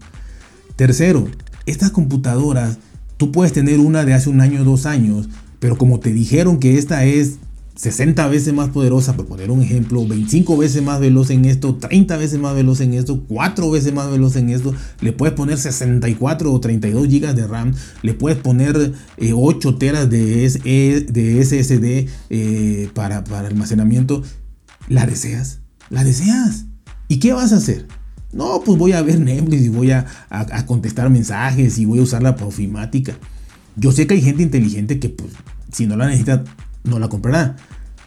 Tercero, 0.76 1.28
estas 1.66 1.90
computadoras, 1.90 2.78
tú 3.18 3.32
puedes 3.32 3.52
tener 3.52 3.80
una 3.80 4.06
de 4.06 4.14
hace 4.14 4.30
un 4.30 4.42
año 4.42 4.62
o 4.62 4.64
dos 4.64 4.86
años, 4.86 5.28
pero 5.60 5.76
como 5.76 6.00
te 6.00 6.14
dijeron 6.14 6.60
que 6.60 6.78
esta 6.78 7.04
es 7.04 7.38
60 7.82 8.28
veces 8.28 8.54
más 8.54 8.70
poderosa, 8.70 9.18
por 9.18 9.26
poner 9.26 9.50
un 9.50 9.64
ejemplo, 9.64 10.08
25 10.08 10.56
veces 10.56 10.84
más 10.84 11.00
veloz 11.00 11.32
en 11.32 11.46
esto, 11.46 11.78
30 11.78 12.16
veces 12.18 12.40
más 12.40 12.54
veloz 12.54 12.80
en 12.80 12.94
esto, 12.94 13.24
4 13.28 13.72
veces 13.72 13.92
más 13.92 14.12
veloz 14.12 14.36
en 14.36 14.52
esto, 14.52 14.76
le 15.02 15.14
puedes 15.14 15.34
poner 15.34 15.58
64 15.58 16.54
o 16.54 16.60
32 16.60 17.08
GB 17.08 17.34
de 17.34 17.48
RAM, 17.48 17.74
le 18.04 18.14
puedes 18.14 18.38
poner 18.38 18.94
8 19.20 19.70
eh, 19.70 19.74
teras 19.80 20.08
de, 20.12 20.46
e, 20.46 21.08
de 21.12 21.44
SSD 21.44 22.08
eh, 22.30 22.90
para, 22.94 23.24
para 23.24 23.48
almacenamiento, 23.48 24.22
¿la 24.88 25.08
deseas? 25.08 25.62
¿La 25.90 26.04
deseas? 26.04 26.66
¿Y 27.08 27.18
qué 27.18 27.34
vas 27.34 27.52
a 27.52 27.56
hacer? 27.56 27.88
No, 28.32 28.62
pues 28.64 28.78
voy 28.78 28.92
a 28.92 29.02
ver 29.02 29.20
Netflix 29.20 29.64
y 29.64 29.70
voy 29.70 29.90
a, 29.90 30.06
a, 30.30 30.68
contestar 30.68 31.10
mensajes 31.10 31.80
y 31.80 31.86
voy 31.86 31.98
a 31.98 32.04
usar 32.04 32.22
la 32.22 32.36
profimática. 32.36 33.18
Yo 33.76 33.92
sé 33.92 34.06
que 34.06 34.14
hay 34.14 34.22
gente 34.22 34.44
inteligente 34.44 35.00
que 35.00 35.10
pues, 35.10 35.32
si 35.72 35.88
no 35.88 35.98
la 35.98 36.06
necesita 36.06 36.44
no 36.84 37.00
la 37.00 37.10
comprará. 37.10 37.56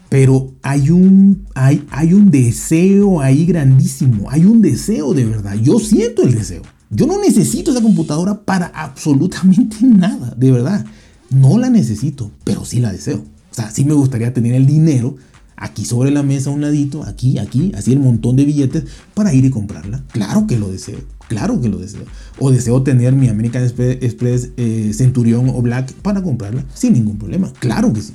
Pero 0.08 0.52
hay 0.62 0.90
un, 0.90 1.46
hay, 1.54 1.84
hay 1.90 2.12
un 2.12 2.30
deseo 2.30 3.20
ahí 3.20 3.46
grandísimo. 3.46 4.30
Hay 4.30 4.44
un 4.44 4.62
deseo 4.62 5.12
de 5.12 5.24
verdad. 5.24 5.54
Yo 5.54 5.78
siento 5.78 6.22
el 6.22 6.34
deseo. 6.34 6.62
Yo 6.90 7.06
no 7.06 7.18
necesito 7.20 7.72
esa 7.72 7.82
computadora 7.82 8.40
para 8.42 8.66
absolutamente 8.66 9.76
nada. 9.82 10.34
De 10.36 10.52
verdad. 10.52 10.84
No 11.30 11.58
la 11.58 11.68
necesito, 11.68 12.30
pero 12.44 12.64
sí 12.64 12.80
la 12.80 12.92
deseo. 12.92 13.24
O 13.50 13.54
sea, 13.54 13.70
sí 13.70 13.84
me 13.84 13.94
gustaría 13.94 14.32
tener 14.32 14.54
el 14.54 14.66
dinero 14.66 15.16
aquí 15.56 15.84
sobre 15.84 16.10
la 16.10 16.22
mesa 16.22 16.50
un 16.50 16.60
ladito, 16.60 17.04
aquí, 17.04 17.38
aquí, 17.38 17.72
así 17.74 17.92
el 17.92 18.00
montón 18.00 18.36
de 18.36 18.44
billetes 18.44 18.84
para 19.14 19.32
ir 19.32 19.44
y 19.44 19.50
comprarla. 19.50 20.04
Claro 20.12 20.46
que 20.46 20.58
lo 20.58 20.70
deseo, 20.70 20.98
claro 21.28 21.60
que 21.60 21.68
lo 21.68 21.78
deseo. 21.78 22.04
O 22.38 22.50
deseo 22.50 22.82
tener 22.82 23.14
mi 23.14 23.28
American 23.28 23.62
Express, 23.64 24.50
eh, 24.56 24.92
Centurion 24.94 25.48
o 25.50 25.62
Black 25.62 25.92
para 25.94 26.22
comprarla 26.22 26.64
sin 26.74 26.92
ningún 26.94 27.18
problema. 27.18 27.52
Claro 27.58 27.92
que 27.92 28.02
sí. 28.02 28.14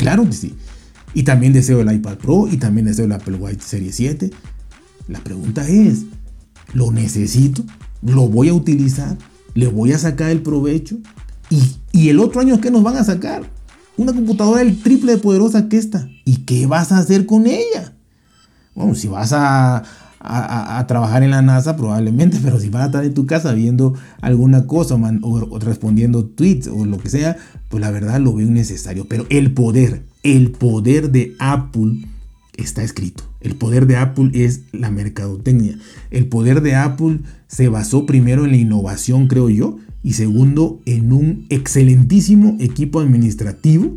Claro 0.00 0.24
que 0.24 0.32
sí. 0.32 0.54
Y 1.12 1.24
también 1.24 1.52
deseo 1.52 1.82
el 1.82 1.92
iPad 1.92 2.16
Pro 2.16 2.48
y 2.50 2.56
también 2.56 2.86
deseo 2.86 3.04
el 3.04 3.12
Apple 3.12 3.36
Watch 3.36 3.60
Serie 3.60 3.92
7. 3.92 4.30
La 5.08 5.22
pregunta 5.22 5.68
es, 5.68 6.04
¿lo 6.72 6.90
necesito? 6.90 7.64
¿Lo 8.00 8.26
voy 8.26 8.48
a 8.48 8.54
utilizar? 8.54 9.18
¿Le 9.52 9.66
voy 9.66 9.92
a 9.92 9.98
sacar 9.98 10.30
el 10.30 10.40
provecho? 10.40 10.96
¿Y, 11.50 12.08
el 12.08 12.18
otro 12.18 12.40
año 12.40 12.62
qué 12.62 12.70
nos 12.70 12.82
van 12.82 12.96
a 12.96 13.04
sacar? 13.04 13.42
Una 13.98 14.14
computadora 14.14 14.62
el 14.62 14.80
triple 14.80 15.12
de 15.12 15.18
poderosa 15.18 15.68
que 15.68 15.76
esta. 15.76 16.08
¿Y 16.24 16.44
qué 16.46 16.66
vas 16.66 16.92
a 16.92 16.98
hacer 16.98 17.26
con 17.26 17.46
ella? 17.46 17.92
Bueno, 18.74 18.94
si 18.94 19.06
vas 19.06 19.34
a, 19.34 19.82
a, 20.20 20.84
trabajar 20.86 21.22
en 21.22 21.30
la 21.30 21.42
NASA 21.42 21.76
probablemente, 21.76 22.38
pero 22.42 22.60
si 22.60 22.68
vas 22.68 22.82
a 22.82 22.86
estar 22.86 23.04
en 23.04 23.14
tu 23.14 23.26
casa 23.26 23.52
viendo 23.52 23.94
alguna 24.20 24.66
cosa 24.66 24.96
o, 25.22 25.58
respondiendo 25.58 26.26
tweets 26.26 26.68
o 26.68 26.84
lo 26.84 26.98
que 26.98 27.08
sea, 27.08 27.36
pues 27.68 27.80
la 27.80 27.90
verdad 27.90 28.20
lo 28.20 28.34
veo 28.34 28.46
innecesario. 28.46 29.06
Pero 29.08 29.26
el 29.30 29.52
poder, 29.52 30.02
el 30.22 30.50
poder 30.50 31.10
de 31.10 31.34
Apple 31.38 32.04
está 32.56 32.82
escrito. 32.82 33.24
El 33.40 33.56
poder 33.56 33.86
de 33.86 33.96
Apple 33.96 34.30
es 34.34 34.62
la 34.72 34.90
mercadotecnia. 34.90 35.78
El 36.10 36.26
poder 36.26 36.60
de 36.60 36.74
Apple 36.74 37.20
se 37.48 37.68
basó 37.68 38.04
primero 38.04 38.44
en 38.44 38.50
la 38.50 38.58
innovación, 38.58 39.26
creo 39.26 39.48
yo, 39.48 39.78
y 40.02 40.12
segundo 40.12 40.80
en 40.84 41.12
un 41.12 41.46
excelentísimo 41.48 42.56
equipo 42.60 43.00
administrativo, 43.00 43.96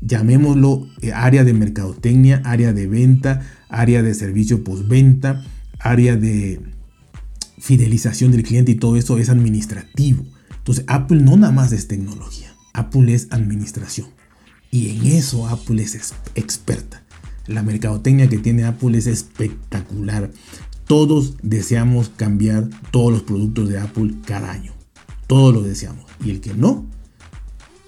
llamémoslo 0.00 0.86
eh, 1.02 1.12
área 1.12 1.44
de 1.44 1.52
mercadotecnia, 1.52 2.40
área 2.44 2.72
de 2.72 2.86
venta, 2.86 3.42
área 3.68 4.02
de 4.02 4.14
servicio 4.14 4.64
postventa, 4.64 5.44
área 5.78 6.16
de 6.16 6.60
fidelización 7.58 8.32
del 8.32 8.42
cliente 8.42 8.72
y 8.72 8.76
todo 8.76 8.96
eso 8.96 9.18
es 9.18 9.28
administrativo. 9.28 10.24
Entonces 10.58 10.84
Apple 10.86 11.22
no 11.22 11.36
nada 11.36 11.52
más 11.52 11.72
es 11.72 11.88
tecnología, 11.88 12.54
Apple 12.72 13.12
es 13.14 13.28
administración. 13.30 14.08
Y 14.70 14.90
en 14.90 15.06
eso 15.06 15.48
Apple 15.48 15.82
es 15.82 16.12
experta. 16.34 17.02
La 17.46 17.62
mercadotecnia 17.62 18.28
que 18.28 18.38
tiene 18.38 18.64
Apple 18.64 18.98
es 18.98 19.06
espectacular. 19.06 20.30
Todos 20.86 21.36
deseamos 21.42 22.10
cambiar 22.10 22.68
todos 22.90 23.12
los 23.12 23.22
productos 23.22 23.70
de 23.70 23.78
Apple 23.78 24.14
cada 24.26 24.50
año. 24.50 24.72
Todos 25.26 25.54
lo 25.54 25.62
deseamos. 25.62 26.04
Y 26.22 26.30
el 26.30 26.40
que 26.40 26.52
no, 26.52 26.86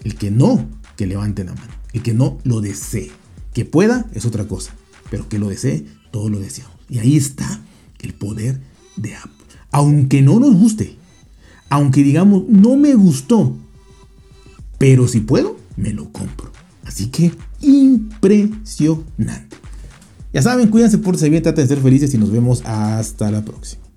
el 0.04 0.14
que 0.14 0.30
no, 0.30 0.66
que 0.97 1.06
levante 1.06 1.44
la 1.44 1.54
mano. 1.54 1.73
El 1.92 2.02
que 2.02 2.14
no 2.14 2.38
lo 2.44 2.62
desee. 2.62 3.11
Que 3.52 3.66
pueda 3.66 4.06
es 4.14 4.25
otra 4.25 4.49
cosa. 4.49 4.75
Pero 5.11 5.28
que 5.28 5.38
lo 5.38 5.49
desee, 5.49 5.85
todos 6.11 6.30
lo 6.30 6.38
deseamos. 6.38 6.76
Y 6.88 6.99
ahí 6.99 7.16
está 7.16 7.61
el 8.02 8.14
poder 8.14 8.61
de 8.97 9.16
Apple. 9.16 9.30
Aunque 9.71 10.23
no 10.23 10.40
nos 10.40 10.54
guste. 10.54 10.97
Aunque 11.69 12.02
digamos, 12.02 12.45
no 12.49 12.76
me 12.76 12.95
gustó. 12.95 13.57
Pero 14.78 15.07
si 15.09 15.21
puedo, 15.21 15.57
me 15.76 15.92
lo 15.92 16.11
compro. 16.11 16.50
Así 16.85 17.07
que 17.07 17.33
impresionante. 17.61 19.57
Ya 20.33 20.42
saben, 20.42 20.69
cuídense, 20.69 20.99
por 20.99 21.19
bien, 21.19 21.42
traten 21.42 21.64
de 21.64 21.75
ser 21.75 21.83
felices 21.83 22.14
y 22.14 22.19
nos 22.19 22.30
vemos 22.30 22.62
hasta 22.64 23.30
la 23.30 23.45
próxima. 23.45 23.89